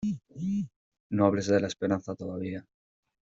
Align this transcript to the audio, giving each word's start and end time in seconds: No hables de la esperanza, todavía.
No 1.11 1.27
hables 1.27 1.45
de 1.45 1.59
la 1.59 1.67
esperanza, 1.67 2.15
todavía. 2.15 2.65